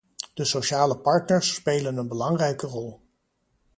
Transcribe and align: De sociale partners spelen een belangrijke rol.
De 0.33 0.43
sociale 0.45 0.97
partners 0.97 1.53
spelen 1.53 1.97
een 1.97 2.07
belangrijke 2.07 2.67
rol. 2.67 3.01